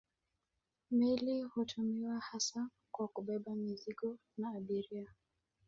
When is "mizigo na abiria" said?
3.55-5.09